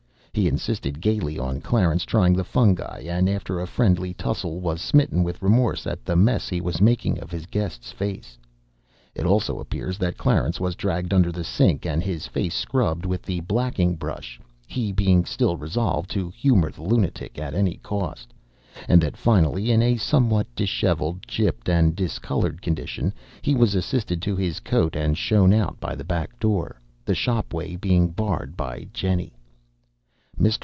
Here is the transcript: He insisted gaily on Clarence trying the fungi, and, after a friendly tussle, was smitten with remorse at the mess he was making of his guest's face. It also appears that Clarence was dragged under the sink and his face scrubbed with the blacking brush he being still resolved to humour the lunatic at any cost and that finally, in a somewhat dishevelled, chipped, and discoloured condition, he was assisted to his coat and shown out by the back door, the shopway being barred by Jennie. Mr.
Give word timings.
He 0.33 0.47
insisted 0.47 1.01
gaily 1.01 1.37
on 1.37 1.59
Clarence 1.59 2.05
trying 2.05 2.35
the 2.35 2.45
fungi, 2.45 3.01
and, 3.05 3.27
after 3.29 3.59
a 3.59 3.67
friendly 3.67 4.13
tussle, 4.13 4.61
was 4.61 4.79
smitten 4.81 5.23
with 5.23 5.41
remorse 5.41 5.85
at 5.85 6.05
the 6.05 6.15
mess 6.15 6.47
he 6.47 6.61
was 6.61 6.79
making 6.79 7.19
of 7.19 7.31
his 7.31 7.45
guest's 7.45 7.91
face. 7.91 8.37
It 9.13 9.25
also 9.25 9.59
appears 9.59 9.97
that 9.97 10.17
Clarence 10.17 10.57
was 10.57 10.75
dragged 10.77 11.13
under 11.13 11.33
the 11.33 11.43
sink 11.43 11.85
and 11.85 12.01
his 12.01 12.27
face 12.27 12.55
scrubbed 12.55 13.05
with 13.05 13.23
the 13.23 13.41
blacking 13.41 13.95
brush 13.95 14.39
he 14.67 14.93
being 14.93 15.25
still 15.25 15.57
resolved 15.57 16.09
to 16.11 16.29
humour 16.29 16.71
the 16.71 16.83
lunatic 16.83 17.37
at 17.37 17.53
any 17.53 17.75
cost 17.83 18.33
and 18.87 19.01
that 19.01 19.17
finally, 19.17 19.69
in 19.69 19.81
a 19.83 19.97
somewhat 19.97 20.47
dishevelled, 20.55 21.27
chipped, 21.27 21.67
and 21.67 21.93
discoloured 21.93 22.61
condition, 22.61 23.13
he 23.41 23.53
was 23.53 23.75
assisted 23.75 24.21
to 24.21 24.37
his 24.37 24.61
coat 24.61 24.95
and 24.95 25.17
shown 25.17 25.51
out 25.51 25.77
by 25.81 25.93
the 25.93 26.05
back 26.05 26.39
door, 26.39 26.79
the 27.03 27.13
shopway 27.13 27.75
being 27.75 28.07
barred 28.07 28.55
by 28.55 28.87
Jennie. 28.93 29.33
Mr. 30.39 30.57